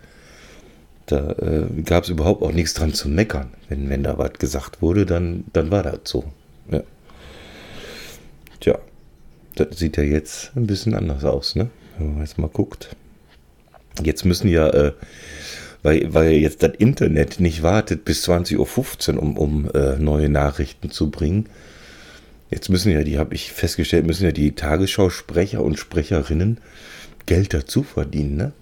[1.06, 3.50] Da äh, gab es überhaupt auch nichts dran zu meckern.
[3.70, 6.24] Wenn, wenn da was gesagt wurde, dann, dann war das so.
[6.70, 6.82] Ja.
[8.60, 8.78] Tja,
[9.60, 11.70] das sieht ja jetzt ein bisschen anders aus, ne?
[11.98, 12.96] Wenn man jetzt mal guckt.
[14.02, 14.92] Jetzt müssen ja, äh,
[15.82, 20.90] weil, weil jetzt das Internet nicht wartet bis 20.15 Uhr, um, um äh, neue Nachrichten
[20.90, 21.48] zu bringen.
[22.50, 26.58] Jetzt müssen ja, die habe ich festgestellt, müssen ja die Tagesschausprecher und Sprecherinnen
[27.26, 28.52] Geld dazu verdienen, ne?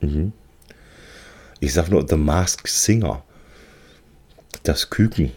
[0.00, 0.32] Mhm.
[1.60, 3.22] Ich sag nur The Masked Singer.
[4.64, 5.30] Das Küken.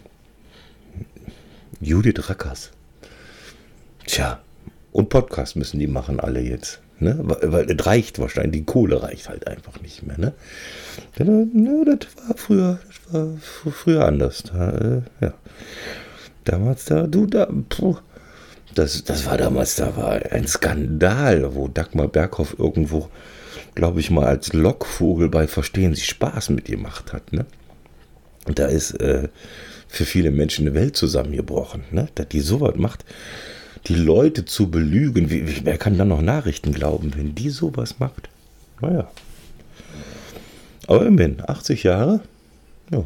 [1.79, 2.72] Judith Rackers.
[4.05, 4.41] Tja,
[4.95, 6.79] und Podcast müssen die machen alle jetzt.
[6.99, 7.19] Ne?
[7.21, 10.17] Weil es reicht wahrscheinlich, die Kohle reicht halt einfach nicht mehr.
[10.17, 10.33] Ne?
[11.17, 11.25] Ja,
[11.83, 13.38] das war früher, das war
[13.73, 14.44] früher anders.
[14.44, 15.34] Da, äh, ja.
[16.45, 17.97] Damals da, du da, puh,
[18.73, 23.09] das, das war damals, da war ein Skandal, wo Dagmar Berghoff irgendwo,
[23.73, 27.34] glaube ich mal, als Lockvogel bei Verstehen Sie Spaß mit ihr gemacht hat.
[27.34, 27.45] Ne?
[28.47, 29.28] Und da ist äh,
[29.89, 32.07] für viele Menschen eine Welt zusammengebrochen, ne?
[32.16, 33.03] dass die sowas macht
[33.88, 35.29] die Leute zu belügen.
[35.29, 38.29] Wie, wie, wer kann dann noch Nachrichten glauben, wenn die sowas macht?
[38.81, 39.09] Naja.
[40.88, 42.22] Aber immerhin, 80 Jahre,
[42.91, 43.03] ja,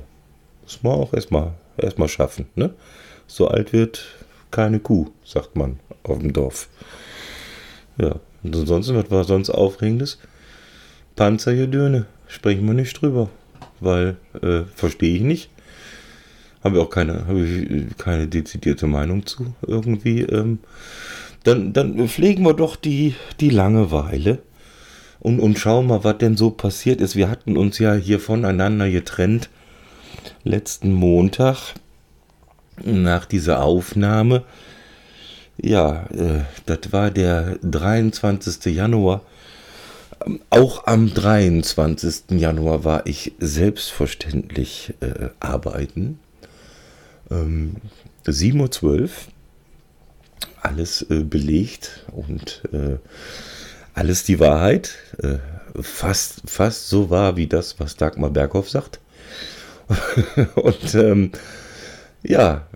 [0.63, 2.47] muss man auch erstmal erst mal schaffen.
[2.55, 2.73] Ne?
[3.27, 4.03] So alt wird
[4.51, 6.67] keine Kuh, sagt man auf dem Dorf.
[7.97, 10.17] Ja, und ansonsten, was war sonst Aufregendes?
[11.15, 13.29] Panzergedöne, sprechen wir nicht drüber,
[13.79, 15.49] weil, äh, verstehe ich nicht.
[16.63, 20.21] Habe ich auch keine, habe ich keine dezidierte Meinung zu irgendwie.
[20.21, 20.59] Ähm,
[21.43, 24.39] dann, dann pflegen wir doch die, die Langeweile
[25.19, 27.15] und, und schauen mal, was denn so passiert ist.
[27.15, 29.49] Wir hatten uns ja hier voneinander getrennt
[30.43, 31.75] letzten Montag
[32.83, 34.43] nach dieser Aufnahme.
[35.61, 38.73] Ja, äh, das war der 23.
[38.73, 39.21] Januar.
[40.49, 42.31] Auch am 23.
[42.31, 46.19] Januar war ich selbstverständlich äh, arbeiten.
[47.31, 47.75] Ähm,
[48.25, 49.09] 7.12 Uhr,
[50.61, 52.97] alles äh, belegt und äh,
[53.93, 54.95] alles die Wahrheit.
[55.21, 55.37] Äh,
[55.81, 58.99] fast, fast so wahr wie das, was Dagmar Berghoff sagt.
[60.55, 61.31] und ähm,
[62.23, 62.67] ja,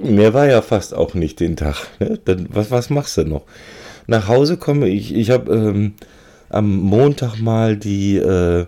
[0.00, 1.86] mehr war ja fast auch nicht den Tag.
[1.98, 2.18] Ne?
[2.24, 3.42] Dann, was, was machst du noch?
[4.06, 5.94] Nach Hause komme ich, ich habe ähm,
[6.50, 8.66] am Montag mal die äh,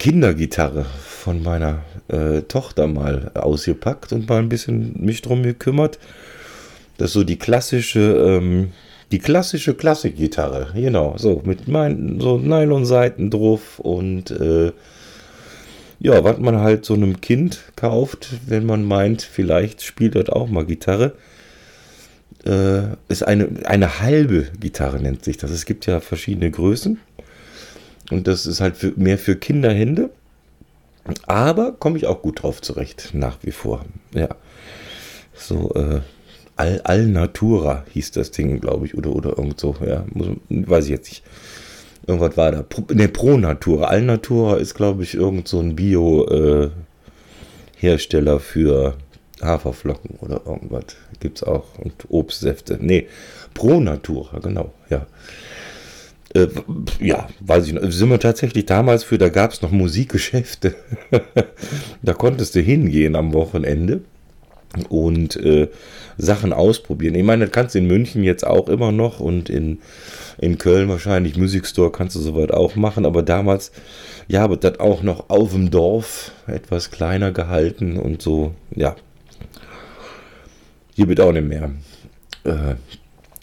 [0.00, 5.98] Kindergitarre von meiner äh, Tochter mal ausgepackt und mal ein bisschen mich drum gekümmert.
[6.96, 8.72] Das ist so die klassische, ähm,
[9.12, 14.72] die klassische Klassikgitarre, genau, so mit meinen so Nylonseiten drauf und äh,
[15.98, 20.48] ja, was man halt so einem Kind kauft, wenn man meint, vielleicht spielt dort auch
[20.48, 21.12] mal Gitarre.
[22.46, 25.50] Äh, ist eine, eine halbe Gitarre, nennt sich das.
[25.50, 26.98] Es gibt ja verschiedene Größen.
[28.10, 30.10] Und das ist halt für, mehr für Kinderhände.
[31.26, 33.84] Aber komme ich auch gut drauf zurecht, nach wie vor.
[34.14, 34.28] Ja.
[35.34, 36.00] So, äh,
[36.56, 39.74] Al, Al Natura hieß das Ding, glaube ich, oder, oder irgend so.
[39.84, 41.24] Ja, muss, weiß ich jetzt nicht.
[42.06, 42.62] Irgendwas war da.
[42.62, 43.86] Pro, ne, Pro Natura.
[43.86, 48.94] Al Natura ist, glaube ich, irgend so ein Bio-Hersteller äh, für
[49.40, 50.84] Haferflocken oder irgendwas.
[51.20, 51.78] Gibt es auch.
[51.78, 52.76] Und Obstsäfte.
[52.80, 53.08] Nee,
[53.54, 55.06] Pro Natura, genau, ja.
[56.34, 56.46] Äh,
[57.00, 57.90] ja, weiß ich noch.
[57.90, 60.74] Sind wir tatsächlich damals für, da gab es noch Musikgeschäfte.
[62.02, 64.02] da konntest du hingehen am Wochenende.
[64.88, 65.68] und äh,
[66.16, 67.14] Sachen ausprobieren.
[67.14, 69.78] Ich meine, das kannst du in München jetzt auch immer noch und in,
[70.38, 73.72] in Köln wahrscheinlich, Musikstore kannst du soweit auch machen, aber damals,
[74.28, 78.94] ja, wird das auch noch auf dem Dorf etwas kleiner gehalten und so, ja.
[80.94, 81.70] Hier wird auch nicht mehr.
[82.44, 82.74] Äh,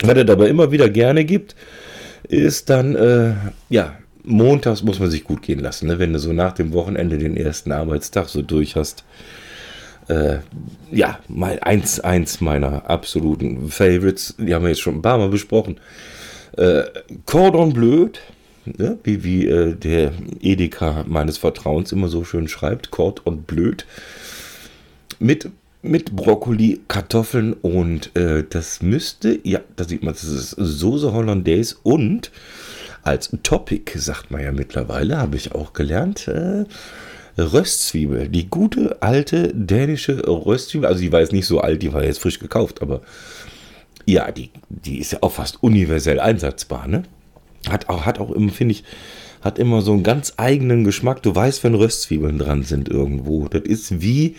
[0.03, 1.55] was es aber immer wieder gerne gibt,
[2.27, 3.33] ist dann, äh,
[3.69, 5.99] ja, montags muss man sich gut gehen lassen, ne?
[5.99, 9.05] wenn du so nach dem Wochenende den ersten Arbeitstag so durch hast
[10.07, 10.39] äh,
[10.91, 15.29] ja, mal eins, eins meiner absoluten Favorites, die haben wir jetzt schon ein paar Mal
[15.29, 15.79] besprochen.
[16.57, 16.83] Äh,
[17.25, 18.19] Cordon Blöd,
[18.65, 18.97] ne?
[19.03, 23.85] wie, wie äh, der Edeka meines Vertrauens immer so schön schreibt, Cordon Blöd,
[25.19, 25.49] mit,
[25.87, 31.75] mit Brokkoli, Kartoffeln und äh, das müsste, ja, da sieht man, das ist Soße Hollandaise
[31.83, 32.31] und
[33.03, 36.65] als Topic, sagt man ja mittlerweile, habe ich auch gelernt, äh,
[37.37, 38.29] Röstzwiebel.
[38.29, 40.87] Die gute alte dänische Röstzwiebel.
[40.87, 43.01] Also die war jetzt nicht so alt, die war jetzt frisch gekauft, aber
[44.05, 47.03] ja, die, die ist ja auch fast universell einsatzbar, ne?
[47.69, 48.83] Hat auch, hat auch immer, finde ich,
[49.41, 51.21] hat immer so einen ganz eigenen Geschmack.
[51.21, 53.47] Du weißt, wenn Röstzwiebeln dran sind irgendwo.
[53.47, 54.35] Das ist wie,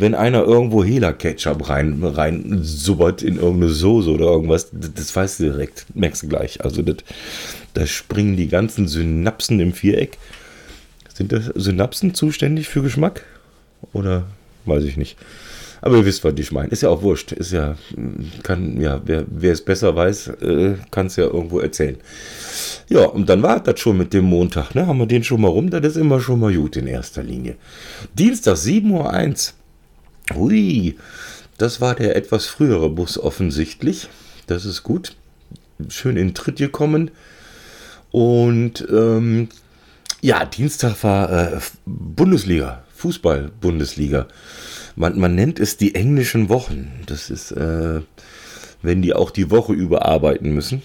[0.00, 4.70] wenn einer irgendwo Hela-Ketchup rein, rein subbert in irgendeine Soße oder irgendwas.
[4.72, 6.64] Das, das weißt du direkt, merkst du gleich.
[6.64, 6.82] Also
[7.74, 10.18] da springen die ganzen Synapsen im Viereck.
[11.12, 13.24] Sind das Synapsen zuständig für Geschmack?
[13.92, 14.24] Oder
[14.64, 15.16] weiß ich nicht.
[15.82, 16.68] Aber ihr wisst, was ich meine.
[16.68, 17.32] Ist ja auch wurscht.
[17.32, 17.76] Ist ja,
[18.42, 21.96] kann, ja, wer, wer es besser weiß, äh, kann es ja irgendwo erzählen.
[22.88, 24.74] Ja, und dann war das schon mit dem Montag.
[24.74, 24.86] Ne?
[24.86, 25.70] Haben wir den schon mal rum?
[25.70, 27.56] Das ist immer schon mal gut in erster Linie.
[28.14, 29.54] Dienstag, 7.01 Uhr.
[30.34, 30.96] Hui,
[31.58, 34.08] das war der etwas frühere Bus offensichtlich.
[34.46, 35.16] Das ist gut.
[35.88, 37.10] Schön in Tritt gekommen.
[38.10, 39.48] Und ähm,
[40.20, 44.26] ja, Dienstag war äh, Bundesliga, Fußball-Bundesliga.
[44.96, 46.90] Man, man nennt es die englischen Wochen.
[47.06, 48.00] Das ist, äh,
[48.82, 50.82] wenn die auch die Woche überarbeiten müssen.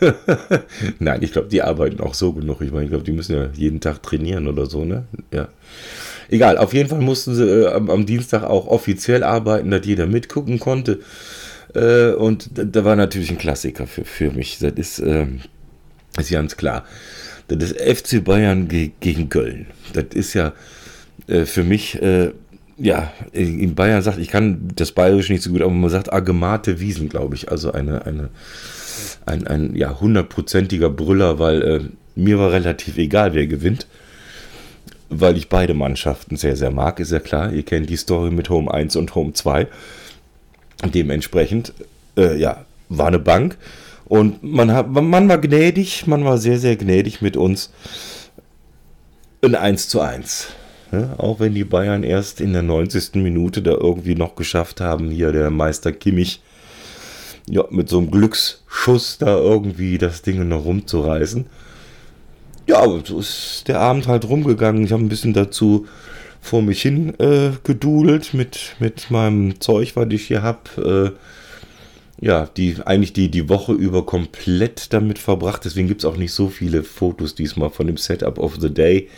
[0.98, 2.60] Nein, ich glaube, die arbeiten auch so genug.
[2.60, 5.04] Ich meine, ich glaube, die müssen ja jeden Tag trainieren oder so, ne?
[5.32, 5.48] Ja.
[6.30, 10.06] Egal, auf jeden Fall mussten sie äh, am, am, Dienstag auch offiziell arbeiten, dass jeder
[10.06, 11.00] mitgucken konnte.
[11.74, 14.58] Äh, und da, war natürlich ein Klassiker für, für mich.
[14.58, 15.40] Das ist, ähm,
[16.18, 16.84] ist ganz klar.
[17.48, 19.66] Das ist FC Bayern ge gegen Köln.
[19.94, 20.52] Das ist ja
[21.28, 22.32] äh, für mich, äh,
[22.76, 26.78] ja, in Bayern sagt, ich kann das Bayerische nicht so gut, aber man sagt Agemate
[26.78, 27.50] Wiesen, glaube ich.
[27.50, 28.28] Also eine, eine,
[29.24, 31.80] ein, ein ja, hundertprozentiger Brüller, weil äh,
[32.14, 33.86] mir war relativ egal, wer gewinnt.
[35.10, 37.52] Weil ich beide Mannschaften sehr, sehr mag, ist ja klar.
[37.52, 39.66] Ihr kennt die Story mit Home 1 und Home 2.
[40.94, 41.72] Dementsprechend,
[42.16, 43.56] äh, ja, war eine Bank.
[44.06, 47.70] Und man, hat, man war gnädig, man war sehr, sehr gnädig mit uns.
[49.42, 50.48] Ein 1 zu 1.
[50.92, 53.16] Ja, auch wenn die Bayern erst in der 90.
[53.16, 56.40] Minute da irgendwie noch geschafft haben, hier der Meister Kimmich
[57.48, 61.46] ja, mit so einem Glücksschuss da irgendwie das Ding noch rumzureißen.
[62.68, 64.84] Ja, so ist der Abend halt rumgegangen.
[64.84, 65.86] Ich habe ein bisschen dazu
[66.42, 71.16] vor mich hin äh, gedudelt mit, mit meinem Zeug, was ich hier habe.
[72.20, 75.64] Äh, ja, die eigentlich die, die Woche über komplett damit verbracht.
[75.64, 79.08] Deswegen gibt es auch nicht so viele Fotos diesmal von dem Setup of the Day.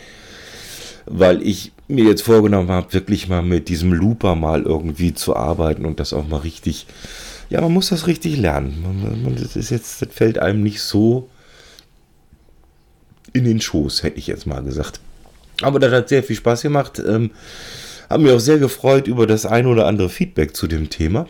[1.05, 5.85] Weil ich mir jetzt vorgenommen habe, wirklich mal mit diesem Looper mal irgendwie zu arbeiten
[5.85, 6.85] und das auch mal richtig.
[7.49, 8.81] Ja, man muss das richtig lernen.
[8.81, 11.27] Man, man, das ist jetzt, das fällt einem nicht so
[13.33, 14.99] in den Schoß, hätte ich jetzt mal gesagt.
[15.61, 17.01] Aber das hat sehr viel Spaß gemacht.
[17.05, 17.31] Ähm,
[18.09, 21.27] haben mich auch sehr gefreut über das ein oder andere Feedback zu dem Thema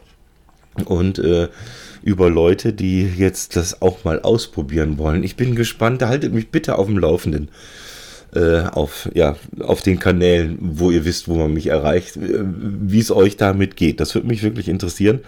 [0.86, 1.50] und äh,
[2.03, 5.24] über Leute, die jetzt das auch mal ausprobieren wollen.
[5.24, 7.50] Ich bin gespannt, haltet mich bitte auf dem Laufenden.
[8.34, 13.00] Äh, auf, ja, auf den Kanälen, wo ihr wisst, wo man mich erreicht, äh, wie
[13.00, 14.00] es euch damit geht.
[14.00, 15.20] Das würde mich wirklich interessieren.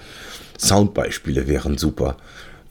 [0.57, 2.15] Soundbeispiele wären super.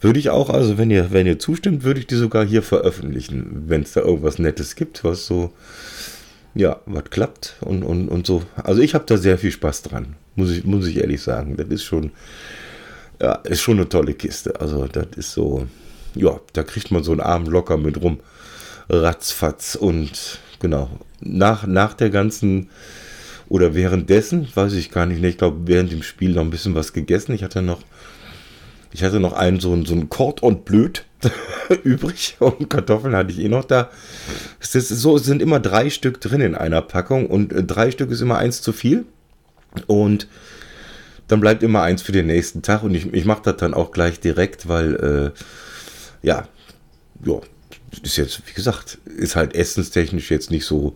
[0.03, 3.63] Würde ich auch, also wenn ihr, wenn ihr zustimmt, würde ich die sogar hier veröffentlichen,
[3.67, 5.53] wenn es da irgendwas Nettes gibt, was so,
[6.53, 8.43] ja, was klappt und, und, und so.
[8.55, 11.55] Also ich habe da sehr viel Spaß dran, muss ich, muss ich ehrlich sagen.
[11.55, 12.11] Das ist schon,
[13.21, 14.59] ja, ist schon eine tolle Kiste.
[14.59, 15.67] Also, das ist so,
[16.15, 18.19] ja, da kriegt man so einen Arm locker mit rum.
[18.89, 20.89] Ratzfatz und genau.
[21.21, 22.69] Nach, nach der ganzen
[23.47, 26.75] oder währenddessen, weiß ich gar nicht, ne, ich glaube, während dem Spiel noch ein bisschen
[26.75, 27.33] was gegessen.
[27.33, 27.81] Ich hatte noch,
[28.93, 31.05] ich hatte noch einen so, so einen Kord und Blöd
[31.83, 33.89] übrig und Kartoffeln hatte ich eh noch da.
[34.59, 37.89] Es, ist so, es sind immer drei Stück drin in einer Packung und äh, drei
[37.91, 39.05] Stück ist immer eins zu viel.
[39.87, 40.27] Und
[41.27, 43.91] dann bleibt immer eins für den nächsten Tag und ich, ich mache das dann auch
[43.91, 46.47] gleich direkt, weil, äh, ja,
[47.25, 47.39] ja,
[48.03, 50.95] ist jetzt, wie gesagt, ist halt essenstechnisch jetzt nicht so,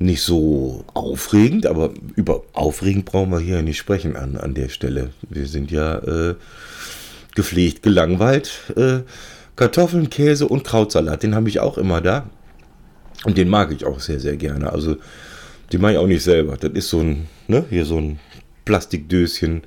[0.00, 5.10] nicht so aufregend, aber über aufregend brauchen wir hier nicht sprechen an, an der Stelle.
[5.28, 6.34] Wir sind ja äh,
[7.34, 8.52] gepflegt, gelangweilt.
[8.76, 9.00] Äh,
[9.56, 12.28] Kartoffeln, Käse und Krautsalat, den habe ich auch immer da.
[13.24, 14.72] Und den mag ich auch sehr, sehr gerne.
[14.72, 14.96] Also,
[15.72, 16.56] den mache ich auch nicht selber.
[16.56, 18.18] Das ist so ein, ne, hier so ein
[18.64, 19.62] Plastikdöschen.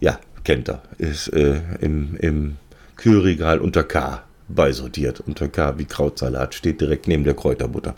[0.00, 0.82] Ja, kennt er.
[0.98, 2.56] Ist äh, im, im
[2.96, 5.20] Kühlregal unter K beisortiert.
[5.20, 6.54] Unter K wie Krautsalat.
[6.54, 7.94] Steht direkt neben der Kräuterbutter.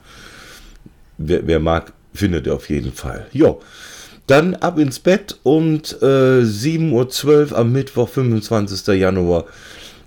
[1.18, 3.26] Wer, wer mag, findet er auf jeden Fall.
[3.32, 3.60] Jo.
[4.28, 8.86] Dann ab ins Bett und äh, 7.12 Uhr am Mittwoch, 25.
[8.88, 9.46] Januar,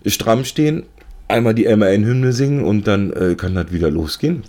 [0.05, 0.83] stramm stehen,
[1.27, 4.43] einmal die MAN-Hymne singen und dann äh, kann das wieder losgehen.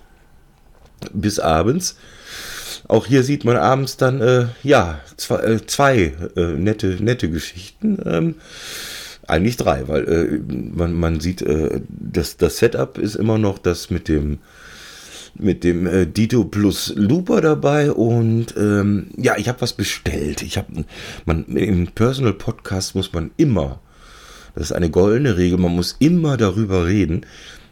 [1.11, 1.97] Bis abends.
[2.87, 7.97] Auch hier sieht man abends dann, äh, ja, zwei, äh, zwei äh, nette, nette Geschichten.
[8.05, 8.35] Ähm,
[9.27, 11.43] eigentlich drei, weil äh, man, man sieht,
[11.89, 14.37] das, das Setup ist immer noch das mit dem
[15.35, 20.41] mit dem äh, Dito plus Looper dabei und ähm, ja, ich habe was bestellt.
[20.41, 20.85] Ich habe
[21.25, 23.79] man im Personal Podcast muss man immer,
[24.55, 27.25] das ist eine goldene Regel, man muss immer darüber reden,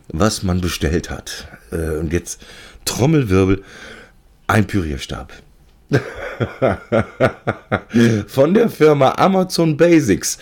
[0.07, 1.47] was man bestellt hat.
[1.71, 2.41] Äh, und jetzt
[2.85, 3.63] Trommelwirbel,
[4.47, 5.31] ein Pürierstab.
[8.27, 10.37] Von der Firma Amazon Basics.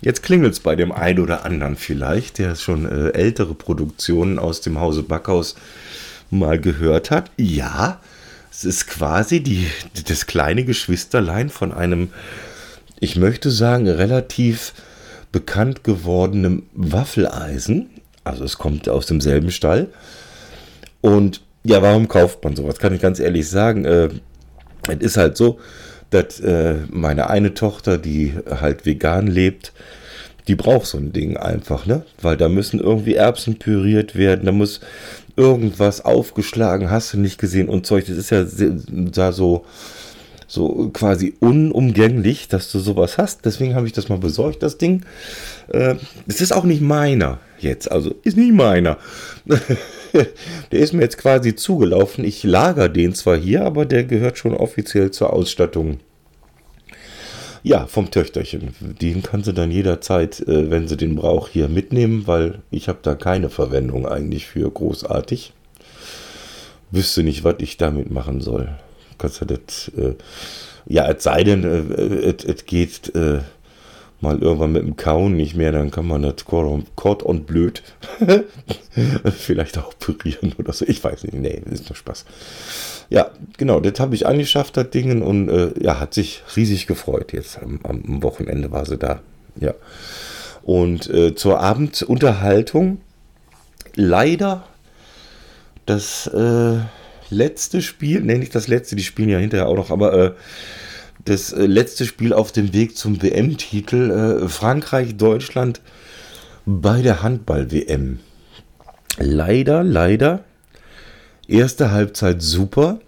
[0.00, 4.60] Jetzt klingelt es bei dem einen oder anderen vielleicht, der schon äh, ältere Produktionen aus
[4.60, 5.56] dem Hause Backhaus
[6.32, 7.30] mal gehört hat.
[7.36, 8.00] Ja,
[8.50, 9.66] es ist quasi die,
[10.08, 12.10] das kleine Geschwisterlein von einem,
[13.00, 14.72] ich möchte sagen, relativ
[15.30, 17.90] bekannt gewordenen Waffeleisen.
[18.24, 19.88] Also es kommt aus demselben Stall.
[21.00, 22.78] Und ja, warum kauft man sowas?
[22.78, 23.84] Kann ich ganz ehrlich sagen.
[23.84, 24.08] Äh,
[24.88, 25.60] es ist halt so,
[26.10, 29.72] dass äh, meine eine Tochter, die halt vegan lebt,
[30.48, 32.04] die braucht so ein Ding einfach, ne?
[32.20, 34.80] Weil da müssen irgendwie Erbsen püriert werden, da muss
[35.36, 38.06] irgendwas aufgeschlagen, hast du nicht gesehen und Zeug.
[38.06, 38.44] Das ist ja
[38.88, 39.64] da so,
[40.46, 43.44] so quasi unumgänglich, dass du sowas hast.
[43.44, 45.04] Deswegen habe ich das mal besorgt, das Ding.
[45.68, 45.96] Äh,
[46.26, 48.98] es ist auch nicht meiner jetzt, also ist nicht meiner.
[50.12, 52.24] der ist mir jetzt quasi zugelaufen.
[52.24, 56.00] Ich lager den zwar hier, aber der gehört schon offiziell zur Ausstattung.
[57.62, 58.74] Ja, vom Töchterchen.
[58.80, 62.98] Den kann sie dann jederzeit, äh, wenn sie den braucht, hier mitnehmen, weil ich habe
[63.02, 65.52] da keine Verwendung eigentlich für großartig.
[66.90, 68.68] Wüsste nicht, was ich damit machen soll.
[69.18, 70.14] Kannst du das, äh,
[70.86, 73.12] ja, es sei denn, äh, es geht
[74.22, 77.82] mal irgendwann mit dem Kauen nicht mehr, dann kann man das Kord und blöd
[79.36, 80.84] vielleicht auch pürieren oder so.
[80.86, 81.34] Ich weiß nicht.
[81.34, 82.24] Nee, ist nur Spaß.
[83.12, 87.34] Ja, genau, das habe ich angeschafft, das Ding, und äh, ja, hat sich riesig gefreut.
[87.34, 89.20] Jetzt am, am Wochenende war sie da.
[89.60, 89.74] Ja.
[90.62, 93.02] Und äh, zur Abendunterhaltung
[93.96, 94.64] leider
[95.84, 96.78] das äh,
[97.28, 100.32] letzte Spiel, nenne ich das letzte, die spielen ja hinterher auch noch, aber äh,
[101.26, 105.82] das äh, letzte Spiel auf dem Weg zum WM-Titel äh, Frankreich-Deutschland
[106.64, 108.20] bei der Handball-WM.
[109.18, 110.44] Leider, leider.
[111.48, 113.00] Erste Halbzeit super.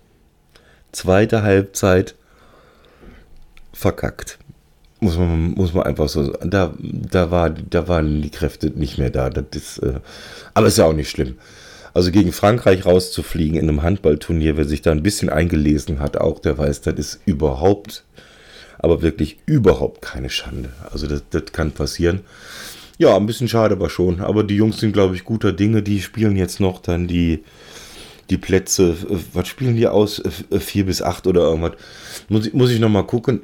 [0.92, 2.14] Zweite Halbzeit
[3.72, 4.38] verkackt.
[5.00, 6.50] Muss man, muss man einfach so sagen.
[6.50, 9.30] Da, da, war, da waren die Kräfte nicht mehr da.
[9.30, 10.00] Das ist, äh,
[10.54, 11.36] aber ist ja auch nicht schlimm.
[11.92, 16.40] Also gegen Frankreich rauszufliegen in einem Handballturnier, wer sich da ein bisschen eingelesen hat, auch
[16.40, 18.04] der weiß, das ist überhaupt,
[18.80, 20.70] aber wirklich überhaupt keine Schande.
[20.90, 22.22] Also das, das kann passieren.
[22.98, 24.20] Ja, ein bisschen schade aber schon.
[24.20, 25.82] Aber die Jungs sind, glaube ich, guter Dinge.
[25.82, 27.44] Die spielen jetzt noch dann die,
[28.30, 28.96] die Plätze.
[29.32, 30.22] Was spielen die aus?
[30.58, 31.72] Vier bis acht oder irgendwas.
[32.28, 33.42] Muss ich, muss ich nochmal gucken.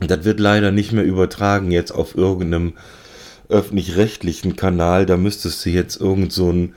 [0.00, 2.74] Das wird leider nicht mehr übertragen jetzt auf irgendeinem
[3.48, 5.06] öffentlich-rechtlichen Kanal.
[5.06, 6.74] Da müsstest du jetzt irgend so ein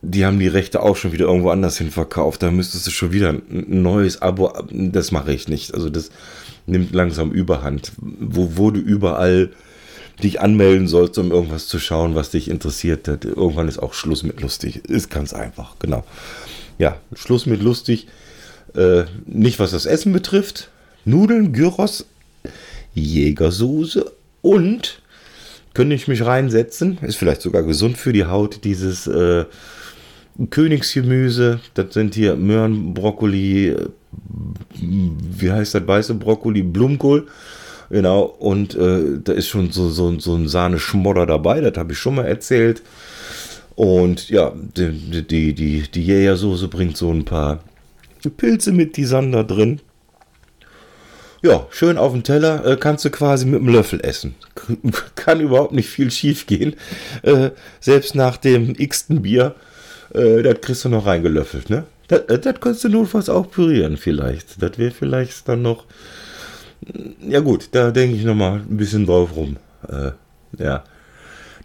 [0.00, 2.42] die haben die Rechte auch schon wieder irgendwo anders hin verkauft.
[2.42, 4.52] Da müsstest du schon wieder ein neues Abo.
[4.70, 5.74] Das mache ich nicht.
[5.74, 6.10] Also das
[6.66, 7.92] nimmt langsam Überhand.
[7.98, 9.50] Wo, wo du überall
[10.22, 13.06] dich anmelden sollst, um irgendwas zu schauen, was dich interessiert.
[13.06, 14.84] Irgendwann ist auch Schluss mit lustig.
[14.88, 16.04] Ist ganz einfach, genau.
[16.78, 18.08] Ja, Schluss mit lustig.
[18.74, 20.70] Äh, nicht was das Essen betrifft.
[21.04, 22.06] Nudeln, Gyros,
[22.94, 24.10] Jägersoße
[24.42, 25.00] und
[25.74, 26.98] könnte ich mich reinsetzen.
[27.02, 29.44] Ist vielleicht sogar gesund für die Haut, dieses äh,
[30.50, 33.74] Königsgemüse, das sind hier Möhren, Brokkoli,
[34.80, 37.26] wie heißt das, weiße Brokkoli, Blumenkohl.
[37.90, 41.98] Genau, und äh, da ist schon so, so, so ein Sahneschmodder dabei, das habe ich
[41.98, 42.82] schon mal erzählt.
[43.74, 47.60] Und ja, die, die, die, die Jägersoße bringt so ein paar
[48.36, 49.80] Pilze mit, die da drin.
[51.40, 54.34] Ja, schön auf dem Teller äh, kannst du quasi mit einem Löffel essen.
[55.14, 56.74] Kann überhaupt nicht viel schief gehen.
[57.22, 59.54] Äh, selbst nach dem x-ten Bier
[60.14, 61.84] äh, das kriegst du noch reingelöffelt, ne?
[62.08, 64.62] Das, äh, das könntest du notfalls auch pürieren vielleicht.
[64.62, 65.84] Das wäre vielleicht dann noch...
[67.26, 69.56] Ja gut, da denke ich nochmal ein bisschen drauf rum.
[69.88, 70.12] Äh,
[70.58, 70.84] ja.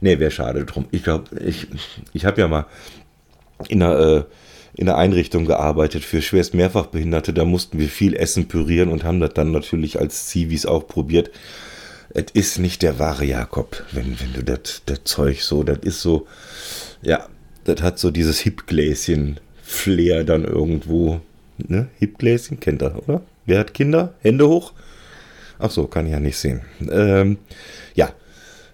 [0.01, 0.85] Nee, wäre schade drum.
[0.91, 1.67] Ich glaube, ich,
[2.11, 2.65] ich habe ja mal
[3.69, 4.23] in einer, äh,
[4.75, 7.33] in einer Einrichtung gearbeitet für schwerst Mehrfachbehinderte.
[7.33, 11.31] Da mussten wir viel Essen pürieren und haben das dann natürlich als Zivis auch probiert.
[12.13, 16.27] Es ist nicht der wahre Jakob, wenn, wenn du das Zeug so, das ist so,
[17.01, 17.27] ja,
[17.63, 21.21] das hat so dieses Hipgläschen-Flair dann irgendwo.
[21.57, 21.87] Ne?
[21.97, 23.21] Hipgläschen kennt er, oder?
[23.45, 24.13] Wer hat Kinder?
[24.21, 24.73] Hände hoch?
[25.63, 26.59] Ach so, kann ich ja nicht sehen.
[26.91, 27.37] Ähm,
[27.95, 28.09] ja,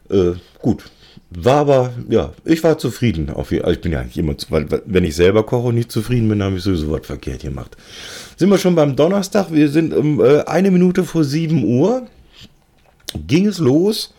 [0.10, 0.86] äh, gut.
[1.30, 3.30] War aber, ja, ich war zufrieden.
[3.30, 6.28] Auf, also ich bin ja eigentlich immer, weil wenn ich selber koche und nicht zufrieden
[6.28, 7.78] bin, habe ich sowieso was verkehrt gemacht.
[8.38, 9.52] Sind wir schon beim Donnerstag?
[9.52, 12.08] Wir sind um äh, eine Minute vor 7 Uhr.
[13.28, 14.16] Ging es los.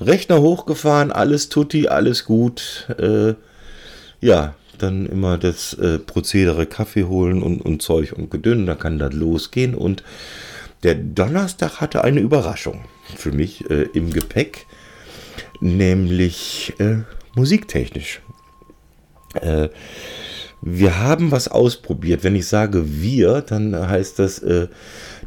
[0.00, 2.88] Rechner hochgefahren, alles tutti, alles gut.
[2.98, 3.34] Äh,
[4.20, 8.98] ja, dann immer das äh, Prozedere Kaffee holen und, und Zeug und Gedünn, dann kann
[8.98, 9.76] das losgehen.
[9.76, 10.02] Und
[10.84, 12.84] der Donnerstag hatte eine Überraschung
[13.16, 14.66] für mich äh, im Gepäck,
[15.60, 16.98] nämlich äh,
[17.34, 18.20] musiktechnisch.
[19.40, 19.70] Äh,
[20.60, 22.24] wir haben was ausprobiert.
[22.24, 24.68] Wenn ich sage wir, dann heißt das äh,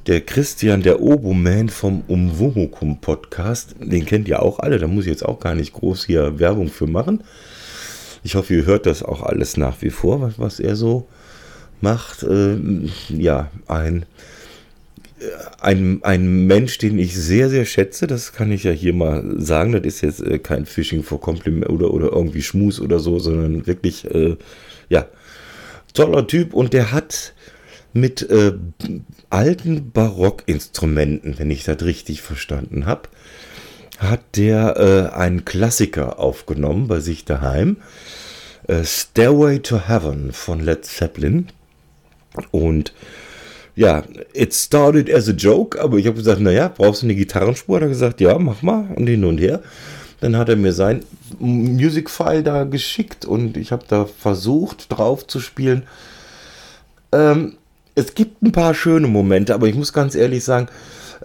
[0.07, 3.75] der Christian, der Oboman vom Umwomukum Podcast.
[3.79, 6.69] Den kennt ihr auch alle, da muss ich jetzt auch gar nicht groß hier Werbung
[6.69, 7.23] für machen.
[8.23, 11.07] Ich hoffe, ihr hört das auch alles nach wie vor, was, was er so
[11.81, 12.23] macht.
[12.23, 14.05] Ähm, ja, ein,
[15.59, 19.71] ein, ein Mensch, den ich sehr, sehr schätze, das kann ich ja hier mal sagen.
[19.71, 23.65] Das ist jetzt äh, kein Phishing for Compliment oder, oder irgendwie Schmus oder so, sondern
[23.65, 24.37] wirklich, äh,
[24.89, 25.07] ja,
[25.93, 27.33] toller Typ und der hat
[27.93, 28.53] mit äh,
[29.29, 33.09] alten Barockinstrumenten, wenn ich das richtig verstanden habe,
[33.97, 37.77] hat der äh, einen Klassiker aufgenommen bei sich daheim.
[38.67, 41.47] Äh, Stairway to Heaven von Led Zeppelin.
[42.51, 42.93] Und
[43.77, 44.03] ja,
[44.33, 47.75] it started as a joke, aber ich habe gesagt, naja, brauchst du eine Gitarrenspur?
[47.75, 49.61] Hat er gesagt, ja, mach mal und hin und her.
[50.19, 51.05] Dann hat er mir sein
[51.37, 55.83] Music-File da geschickt und ich habe da versucht drauf zu spielen.
[57.11, 57.53] Ähm,
[57.93, 60.69] es gibt ein paar schöne Momente, aber ich muss ganz ehrlich sagen,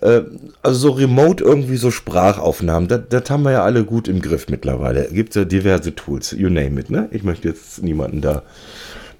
[0.02, 0.20] äh,
[0.62, 5.06] also so remote irgendwie so Sprachaufnahmen, das, haben wir ja alle gut im Griff mittlerweile.
[5.06, 7.08] Es gibt ja diverse Tools, you name it, ne?
[7.12, 8.42] Ich möchte jetzt niemanden da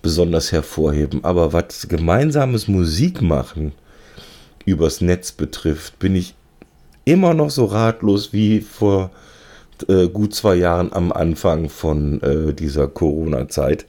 [0.02, 3.72] besonders hervorheben, aber was gemeinsames Musik machen
[4.64, 6.34] übers Netz betrifft, bin ich
[7.04, 9.10] immer noch so ratlos wie vor
[9.88, 13.86] äh, gut zwei Jahren am Anfang von äh, dieser Corona-Zeit.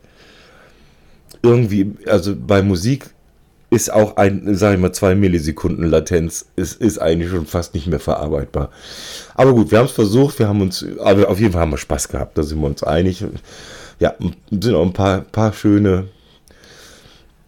[1.41, 3.09] Irgendwie, also bei Musik
[3.69, 7.87] ist auch ein, sage ich mal, zwei Millisekunden Latenz, ist, ist eigentlich schon fast nicht
[7.87, 8.69] mehr verarbeitbar.
[9.35, 11.77] Aber gut, wir haben es versucht, wir haben uns, aber auf jeden Fall haben wir
[11.77, 13.25] Spaß gehabt, da sind wir uns einig.
[13.99, 14.13] Ja,
[14.49, 16.09] sind auch ein paar, paar schöne,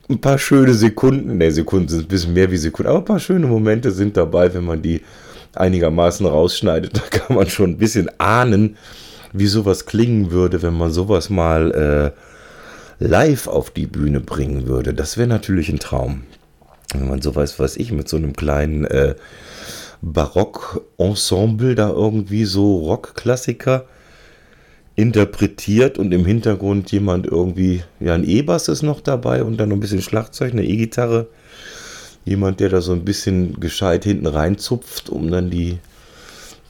[0.09, 3.19] ein paar schöne Sekunden, ne, Sekunden sind ein bisschen mehr wie Sekunden, aber ein paar
[3.19, 5.01] schöne Momente sind dabei, wenn man die
[5.53, 6.93] einigermaßen rausschneidet.
[7.11, 8.77] Da kann man schon ein bisschen ahnen,
[9.33, 12.13] wie sowas klingen würde, wenn man sowas mal
[12.99, 16.23] äh, live auf die Bühne bringen würde, das wäre natürlich ein Traum.
[16.93, 19.15] Wenn man so weiß, was ich, mit so einem kleinen äh,
[20.01, 23.85] Barock-Ensemble da irgendwie so Rockklassiker
[24.95, 29.77] interpretiert und im Hintergrund jemand irgendwie, ja, ein E-Bass ist noch dabei und dann noch
[29.77, 31.27] ein bisschen Schlagzeug, eine E-Gitarre.
[32.23, 35.77] Jemand, der da so ein bisschen gescheit hinten reinzupft, um dann die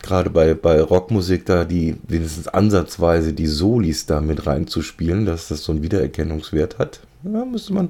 [0.02, 5.64] gerade bei, bei Rockmusik da die wenigstens ansatzweise die Solis da mit reinzuspielen, dass das
[5.64, 7.00] so einen Wiedererkennungswert hat.
[7.24, 7.90] Ja, müsste man.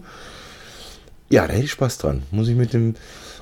[1.29, 2.23] Ja, da hätte ich Spaß dran.
[2.31, 2.95] Muss ich mit dem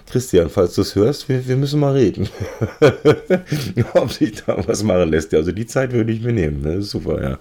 [0.10, 2.30] Christian, falls du es hörst, wir, wir müssen mal reden.
[3.94, 5.34] Ob sich da was machen lässt.
[5.34, 6.62] Also die Zeit würde ich mir nehmen.
[6.62, 6.82] Ne?
[6.82, 7.40] Super, ja.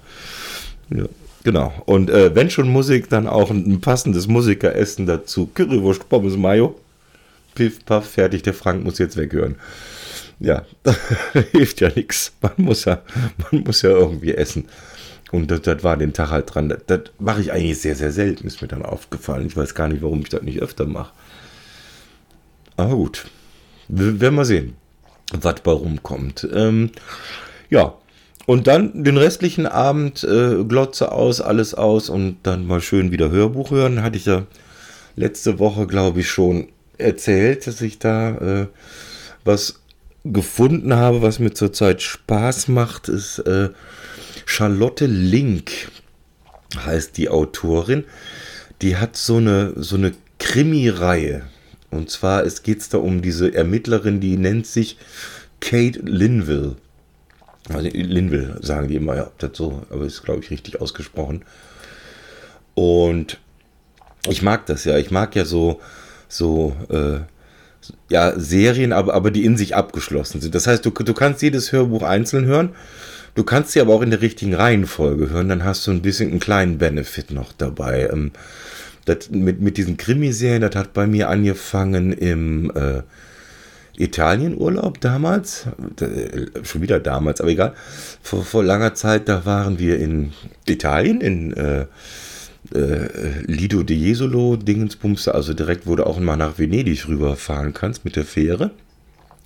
[0.96, 1.04] ja.
[1.44, 1.72] Genau.
[1.86, 5.50] Und äh, wenn schon Musik, dann auch ein, passendes Musikeressen dazu.
[5.52, 6.78] Currywurst, Pommes, Mayo.
[7.54, 8.42] Piff, paff, fertig.
[8.42, 9.56] Der Frank muss jetzt weghören
[10.42, 10.66] ja,
[11.52, 12.32] hilft ja nichts.
[12.40, 13.02] Man muss ja,
[13.50, 14.66] man muss ja irgendwie essen.
[15.30, 16.68] Und das, das war den Tag halt dran.
[16.68, 19.46] Das, das mache ich eigentlich sehr, sehr selten, ist mir dann aufgefallen.
[19.46, 21.12] Ich weiß gar nicht, warum ich das nicht öfter mache.
[22.76, 23.26] Aber gut,
[23.88, 24.74] wir werden mal sehen,
[25.32, 26.48] was bei rumkommt.
[26.52, 26.90] Ähm,
[27.70, 27.94] ja,
[28.46, 33.30] und dann den restlichen Abend äh, Glotze aus, alles aus und dann mal schön wieder
[33.30, 34.02] Hörbuch hören.
[34.02, 34.46] Hatte ich ja
[35.16, 38.66] letzte Woche, glaube ich, schon erzählt, dass ich da äh,
[39.44, 39.80] was
[40.24, 43.70] gefunden habe, was mir zurzeit Spaß macht, ist äh,
[44.46, 45.90] Charlotte Link,
[46.76, 48.04] heißt die Autorin.
[48.82, 51.42] Die hat so eine, so eine Krimi-Reihe.
[51.92, 54.96] Und zwar geht es da um diese Ermittlerin, die nennt sich
[55.60, 56.76] Kate Linville.
[57.68, 61.44] Also Linville sagen die immer, ja, das so, aber ist glaube ich richtig ausgesprochen.
[62.74, 63.38] Und
[64.26, 64.96] ich mag das ja.
[64.96, 65.80] Ich mag ja so,
[66.28, 67.20] so, äh,
[68.08, 70.54] ja, Serien, aber, aber die in sich abgeschlossen sind.
[70.54, 72.70] Das heißt, du, du kannst jedes Hörbuch einzeln hören.
[73.34, 75.48] Du kannst sie aber auch in der richtigen Reihenfolge hören.
[75.48, 78.08] Dann hast du ein bisschen einen kleinen Benefit noch dabei.
[78.10, 78.32] Ähm,
[79.04, 83.02] das, mit, mit diesen Krimiserien, das hat bei mir angefangen im äh,
[83.96, 85.66] Italienurlaub damals.
[86.00, 87.74] Äh, schon wieder damals, aber egal.
[88.22, 90.32] Vor, vor langer Zeit, da waren wir in
[90.66, 91.86] Italien, in äh,
[92.74, 98.04] äh, Lido de Jesolo, Dingensbumste, also direkt, wo du auch mal nach Venedig rüberfahren kannst
[98.04, 98.70] mit der Fähre.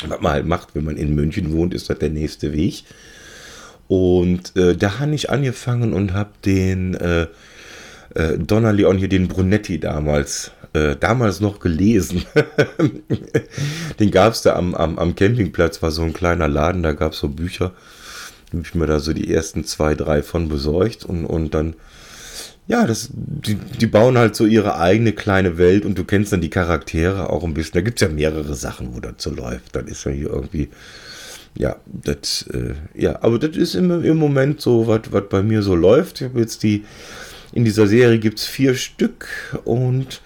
[0.06, 2.84] Was man halt macht, wenn man in München wohnt, ist das der nächste Weg.
[3.88, 7.26] Und äh, da habe ich angefangen und habe den äh,
[8.16, 12.24] äh, Donna Leon hier, den Brunetti damals, äh, damals noch gelesen.
[14.00, 17.12] den gab es da am, am, am Campingplatz, war so ein kleiner Laden, da gab
[17.12, 17.72] es so Bücher.
[18.46, 21.74] Da habe ich mir da so die ersten zwei, drei von besorgt und, und dann
[22.68, 26.40] ja, das, die, die bauen halt so ihre eigene kleine Welt und du kennst dann
[26.40, 27.74] die Charaktere auch ein bisschen.
[27.74, 29.76] Da gibt es ja mehrere Sachen, wo das so läuft.
[29.76, 30.70] Dann ist ja hier irgendwie,
[31.56, 35.76] ja, das, äh, ja, aber das ist im, im Moment so, was bei mir so
[35.76, 36.20] läuft.
[36.20, 36.84] Ich habe jetzt die,
[37.56, 39.28] in dieser Serie gibt es vier Stück
[39.64, 40.20] und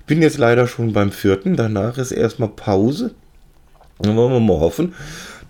[0.00, 1.56] ich bin jetzt leider schon beim vierten.
[1.56, 3.14] Danach ist erstmal Pause.
[3.98, 4.94] Dann wollen wir mal hoffen,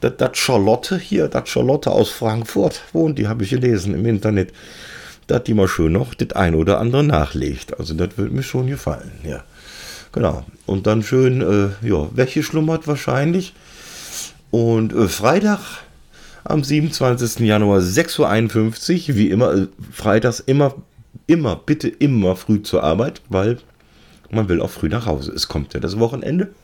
[0.00, 4.52] dass das Charlotte hier, das Charlotte aus Frankfurt wohnt, die habe ich gelesen im Internet
[5.26, 7.78] dass die mal schön noch das ein oder andere nachlegt.
[7.78, 9.42] Also das wird mir schon gefallen, ja.
[10.12, 10.44] Genau.
[10.66, 13.54] Und dann schön, äh, ja, weggeschlummert wahrscheinlich.
[14.50, 15.60] Und äh, Freitag
[16.44, 17.40] am 27.
[17.40, 20.74] Januar 6.51 Uhr, wie immer, äh, freitags immer,
[21.26, 23.58] immer, bitte immer früh zur Arbeit, weil
[24.30, 25.32] man will auch früh nach Hause.
[25.32, 26.54] Es kommt ja das Wochenende.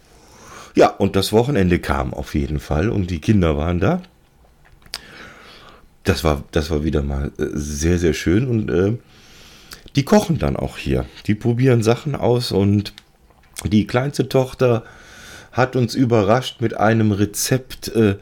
[0.75, 4.03] Ja, und das Wochenende kam auf jeden Fall und die Kinder waren da
[6.05, 8.49] das war, das war wieder mal äh, sehr, sehr schön.
[8.49, 8.97] Und äh,
[9.97, 11.07] die kochen dann auch hier.
[11.27, 12.95] Die probieren Sachen aus und
[13.65, 14.85] die kleinste Tochter
[15.53, 17.89] hat uns überrascht mit einem Rezept.
[17.89, 18.17] Äh,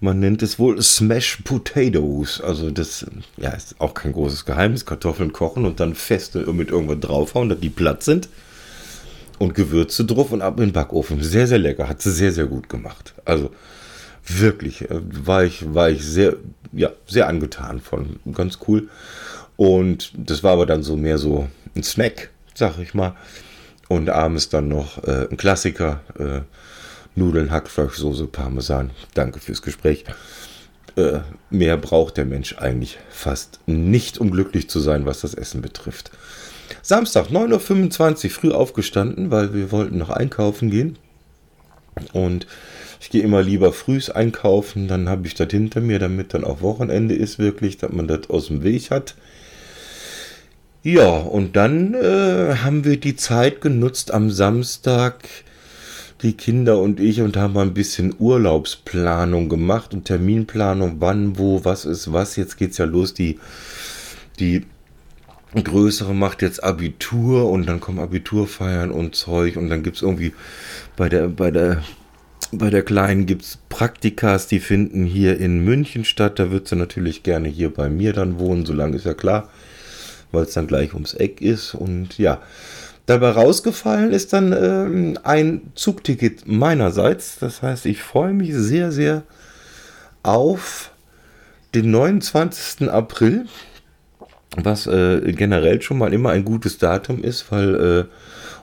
[0.00, 2.40] man nennt es wohl Smash Potatoes.
[2.40, 3.06] Also das
[3.36, 4.84] ja, ist auch kein großes Geheimnis.
[4.84, 8.28] Kartoffeln kochen und dann feste mit irgendwas draufhauen, dass die platt sind.
[9.38, 11.22] Und Gewürze drauf und ab in den Backofen.
[11.22, 11.88] Sehr, sehr lecker.
[11.88, 13.14] Hat sie sehr, sehr gut gemacht.
[13.24, 13.50] Also
[14.26, 16.36] wirklich, äh, war ich, war ich sehr,
[16.72, 18.18] ja, sehr angetan von.
[18.32, 18.88] Ganz cool.
[19.56, 23.14] Und das war aber dann so mehr so ein Snack, sag ich mal.
[23.88, 26.00] Und abends dann noch äh, ein Klassiker.
[26.18, 26.40] Äh,
[27.16, 28.90] Nudeln, Hackfleischsoße, Parmesan.
[29.14, 30.04] Danke fürs Gespräch.
[30.96, 35.62] Äh, mehr braucht der Mensch eigentlich fast nicht, um glücklich zu sein, was das Essen
[35.62, 36.10] betrifft.
[36.82, 40.98] Samstag, 9.25 Uhr, früh aufgestanden, weil wir wollten noch einkaufen gehen.
[42.12, 42.46] Und
[43.00, 46.60] ich gehe immer lieber frühs einkaufen, dann habe ich das hinter mir, damit dann auch
[46.60, 49.14] Wochenende ist wirklich, dass man das aus dem Weg hat.
[50.82, 55.24] Ja, und dann äh, haben wir die Zeit genutzt am Samstag,
[56.26, 61.84] die Kinder und ich, und haben ein bisschen Urlaubsplanung gemacht und Terminplanung, wann, wo, was
[61.84, 62.34] ist was.
[62.34, 63.38] Jetzt geht es ja los, die,
[64.40, 64.64] die
[65.54, 70.34] Größere macht jetzt Abitur und dann kommen Abiturfeiern und Zeug und dann gibt es irgendwie
[70.96, 71.82] bei der, bei der
[72.52, 76.38] bei der Kleinen gibt Praktikas, die finden hier in München statt.
[76.38, 79.50] Da wird sie natürlich gerne hier bei mir dann wohnen, solange ist ja klar,
[80.30, 81.74] weil es dann gleich ums Eck ist.
[81.74, 82.40] Und ja,
[83.06, 87.38] dabei rausgefallen ist dann ähm, ein Zugticket meinerseits.
[87.38, 89.22] Das heißt, ich freue mich sehr, sehr
[90.22, 90.90] auf
[91.74, 92.90] den 29.
[92.90, 93.46] April,
[94.56, 98.04] was äh, generell schon mal immer ein gutes Datum ist, weil äh,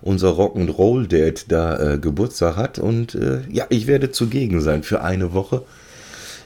[0.02, 2.80] unser Rock'n'Roll Dad da äh, Geburtstag hat.
[2.80, 5.64] Und äh, ja, ich werde zugegen sein für eine Woche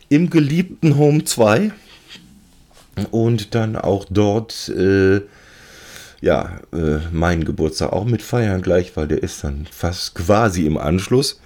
[0.10, 1.72] im geliebten Home 2
[3.12, 5.22] und dann auch dort äh,
[6.22, 10.78] ja äh, meinen Geburtstag auch mit feiern gleich, weil der ist dann fast quasi im
[10.78, 11.40] Anschluss.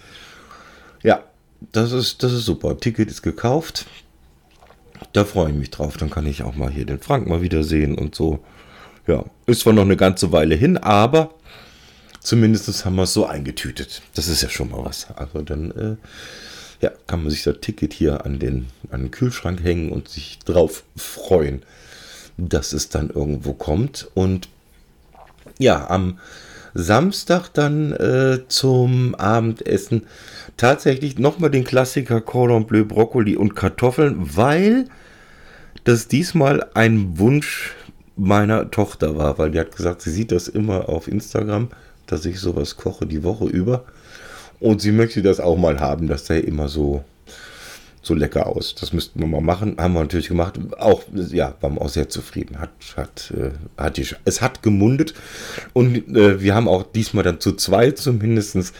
[1.03, 1.23] Ja,
[1.71, 2.77] das ist das ist super.
[2.77, 3.85] Ticket ist gekauft.
[5.13, 5.97] Da freue ich mich drauf.
[5.97, 8.39] Dann kann ich auch mal hier den Frank mal wieder sehen und so.
[9.07, 11.31] Ja, ist zwar noch eine ganze Weile hin, aber
[12.21, 14.03] Zumindest haben wir es so eingetütet.
[14.13, 15.07] Das ist ja schon mal was.
[15.15, 15.95] Also dann äh,
[16.79, 20.37] ja, kann man sich das Ticket hier an den, an den Kühlschrank hängen und sich
[20.39, 21.63] drauf freuen,
[22.37, 24.07] dass es dann irgendwo kommt.
[24.13, 24.49] Und
[25.61, 26.19] ja, am
[26.73, 30.03] Samstag dann äh, zum Abendessen
[30.57, 34.85] tatsächlich nochmal den Klassiker Cordon Bleu, Brokkoli und Kartoffeln, weil
[35.83, 37.73] das diesmal ein Wunsch
[38.15, 41.69] meiner Tochter war, weil die hat gesagt, sie sieht das immer auf Instagram
[42.11, 43.85] dass ich sowas koche die Woche über.
[44.59, 47.03] Und sie möchte das auch mal haben, dass da immer so,
[48.01, 48.75] so lecker aus.
[48.75, 49.75] Das müssten wir mal machen.
[49.77, 50.59] Haben wir natürlich gemacht.
[50.77, 52.59] Auch, ja, waren wir auch sehr zufrieden.
[52.59, 55.13] Hat, hat, äh, hat die, es hat gemundet.
[55.73, 58.73] Und äh, wir haben auch diesmal dann zu zweit zumindest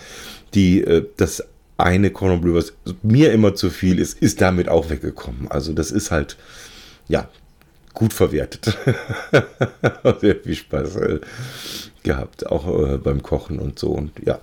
[0.53, 1.43] die, äh, das
[1.77, 5.49] eine Cordon Bleu, was mir immer zu viel ist, ist damit auch weggekommen.
[5.49, 6.37] Also das ist halt,
[7.07, 7.27] ja,
[7.93, 8.77] gut verwertet.
[10.21, 11.19] Sehr viel Spaß äh,
[12.03, 13.89] gehabt, auch äh, beim Kochen und so.
[13.89, 14.39] Und ja,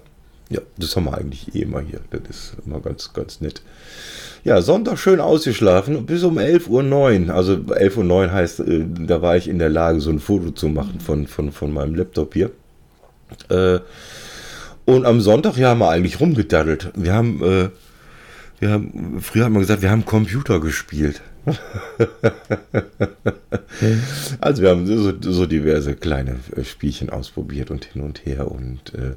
[0.51, 2.01] ja, das haben wir eigentlich eh immer hier.
[2.11, 3.63] Das ist immer ganz, ganz nett.
[4.45, 7.35] Ja, Sonntag schön ausgeschlafen bis um 11.09 Uhr.
[7.35, 10.69] Also 11.09 Uhr heißt, äh, da war ich in der Lage, so ein Foto zu
[10.69, 12.51] machen von, von, von meinem Laptop hier.
[13.51, 13.81] Äh,
[14.87, 16.93] und am Sonntag, ja, haben wir eigentlich rumgedaddelt.
[16.95, 17.69] Wir haben, äh,
[18.59, 21.21] wir haben, früher haben wir gesagt, wir haben Computer gespielt.
[24.41, 28.95] also wir haben so, so, diverse kleine äh, Spielchen ausprobiert und hin und her und
[28.95, 29.15] äh,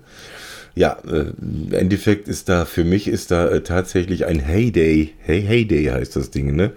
[0.75, 5.43] ja, äh, im Endeffekt ist da, für mich ist da äh, tatsächlich ein Heyday, Hey
[5.43, 6.73] Heyday heißt das Ding, ne?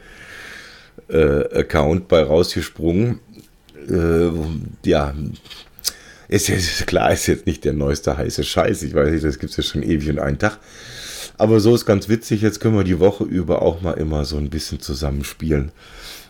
[1.09, 3.21] Äh, Account bei rausgesprungen.
[3.89, 4.31] Äh,
[4.85, 5.15] ja,
[6.29, 8.83] ist jetzt klar, ist jetzt nicht der neueste heiße Scheiß.
[8.83, 10.59] Ich weiß nicht, das gibt es ja schon ewig und einen Tag.
[11.37, 12.43] Aber so ist ganz witzig.
[12.43, 15.73] Jetzt können wir die Woche über auch mal immer so ein bisschen zusammenspielen.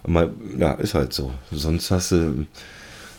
[0.06, 1.32] Mal, ja, ist halt so.
[1.50, 2.46] Sonst hast du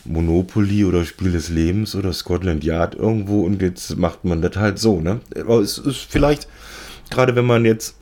[0.08, 4.78] Monopoly oder Spiel des Lebens oder Scotland Yard irgendwo und jetzt macht man das halt
[4.78, 5.20] so, ne?
[5.38, 6.48] Aber es ist vielleicht,
[7.10, 7.96] gerade wenn man jetzt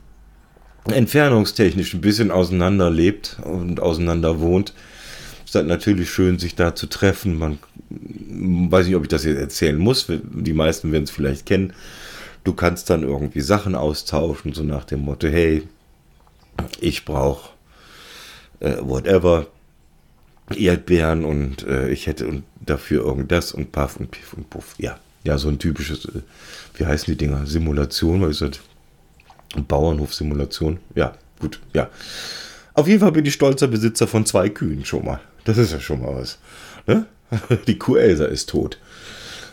[0.85, 4.73] entfernungstechnisch ein bisschen auseinander lebt und auseinander wohnt,
[5.43, 7.37] ist das natürlich schön, sich da zu treffen.
[7.37, 10.07] Man weiß nicht, ob ich das jetzt erzählen muss.
[10.07, 11.73] Die meisten werden es vielleicht kennen.
[12.43, 15.63] Du kannst dann irgendwie Sachen austauschen, so nach dem Motto, hey,
[16.79, 17.49] ich brauche
[18.59, 19.47] äh, whatever,
[20.53, 24.75] Erdbeeren und äh, ich hätte und dafür irgendwas und Puff und Piff und Puff.
[24.77, 26.21] Ja, ja, so ein typisches, äh,
[26.75, 27.45] wie heißen die Dinger?
[27.45, 28.59] Simulation, was ist das?
[29.67, 30.79] Bauernhof-Simulation.
[30.95, 31.89] Ja, gut, ja.
[32.73, 35.19] Auf jeden Fall bin ich stolzer Besitzer von zwei Kühen schon mal.
[35.45, 36.37] Das ist ja schon mal was.
[36.85, 37.05] Ne?
[37.67, 38.77] Die Kuh Elsa ist tot.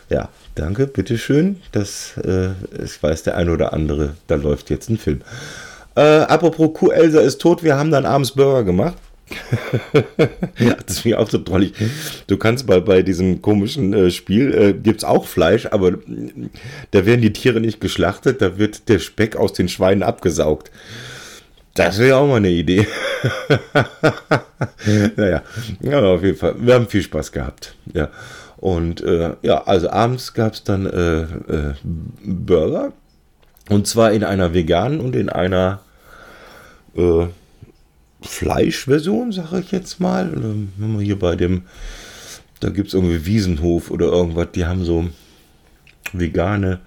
[0.09, 1.61] Ja, danke, bitteschön.
[1.71, 2.49] Das, äh,
[2.83, 5.21] ich weiß, der ein oder andere, da läuft jetzt ein Film.
[5.95, 8.97] Äh, apropos Kuh Elsa ist tot, wir haben dann abends Burger gemacht.
[10.59, 11.73] ja, das finde ich auch so drollig.
[12.27, 15.97] Du kannst bei, bei diesem komischen äh, Spiel, äh, gibt es auch Fleisch, aber äh,
[16.91, 20.71] da werden die Tiere nicht geschlachtet, da wird der Speck aus den Schweinen abgesaugt.
[21.73, 22.87] Das wäre auch mal eine Idee.
[25.15, 25.41] naja,
[25.81, 26.55] ja, auf jeden Fall.
[26.59, 27.75] Wir haben viel Spaß gehabt.
[27.93, 28.09] Ja.
[28.57, 31.73] Und äh, ja, also abends gab es dann äh, äh,
[32.23, 32.93] Burger.
[33.69, 35.79] Und zwar in einer veganen und in einer
[36.95, 37.25] äh,
[38.23, 40.31] Fleischversion, sage ich jetzt mal.
[40.33, 41.63] Wenn wir hier bei dem,
[42.59, 45.09] da gibt es irgendwie Wiesenhof oder irgendwas, die haben so
[46.13, 46.79] vegane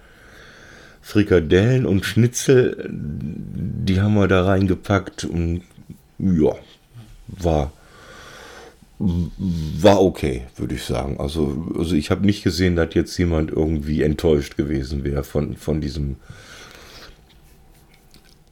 [1.02, 5.62] Frikadellen und Schnitzel, die haben wir da reingepackt und
[6.18, 6.54] ja,
[7.28, 7.72] war
[8.98, 11.20] war okay, würde ich sagen.
[11.20, 15.80] Also, also ich habe nicht gesehen, dass jetzt jemand irgendwie enttäuscht gewesen wäre von, von
[15.82, 16.16] diesem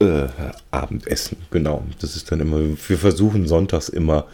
[0.00, 0.28] äh,
[0.70, 1.38] Abendessen.
[1.50, 4.26] Genau, das ist dann immer, wir versuchen sonntags immer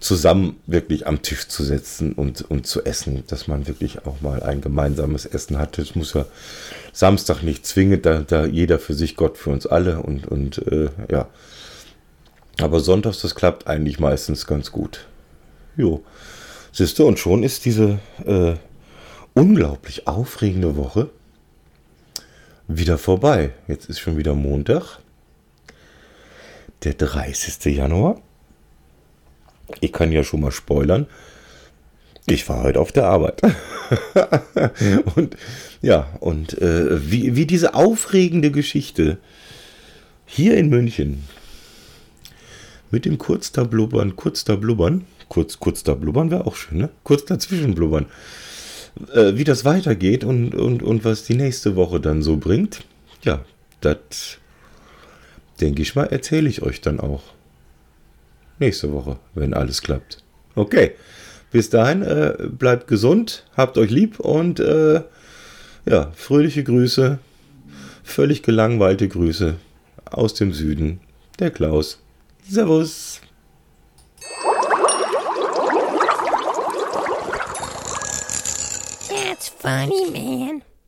[0.00, 4.42] zusammen wirklich am Tisch zu setzen und, und zu essen, dass man wirklich auch mal
[4.42, 5.78] ein gemeinsames Essen hat.
[5.78, 6.26] Es muss ja
[6.92, 10.90] Samstag nicht zwingend, da, da jeder für sich, Gott für uns alle und, und äh,
[11.10, 11.28] ja.
[12.58, 15.06] Aber sonntags, das klappt eigentlich meistens ganz gut.
[15.76, 16.02] Jo.
[16.72, 18.54] Siehst du, und schon ist diese äh,
[19.34, 21.10] unglaublich aufregende Woche
[22.68, 23.50] wieder vorbei.
[23.68, 24.98] Jetzt ist schon wieder Montag,
[26.84, 27.76] der 30.
[27.76, 28.20] Januar.
[29.80, 31.06] Ich kann ja schon mal spoilern.
[32.28, 33.40] Ich war heute auf der Arbeit.
[35.14, 35.36] und
[35.80, 39.18] ja, und äh, wie, wie diese aufregende Geschichte
[40.24, 41.22] hier in München
[42.90, 46.78] mit dem kurz da blubbern, kurz da blubbern, kurz, kurz da blubbern wäre auch schön,
[46.78, 46.90] ne?
[47.04, 48.06] Kurz dazwischen blubbern.
[49.12, 52.84] Äh, wie das weitergeht und, und, und was die nächste Woche dann so bringt,
[53.22, 53.44] ja,
[53.80, 54.38] das
[55.60, 57.22] denke ich mal, erzähle ich euch dann auch
[58.58, 60.22] nächste Woche, wenn alles klappt.
[60.54, 60.92] Okay,
[61.50, 65.02] bis dahin, äh, bleibt gesund, habt euch lieb und äh,
[65.84, 67.18] ja, fröhliche Grüße,
[68.02, 69.56] völlig gelangweilte Grüße
[70.10, 71.00] aus dem Süden,
[71.38, 72.00] der Klaus.
[72.48, 73.20] Servus.
[79.66, 80.62] Funny, man.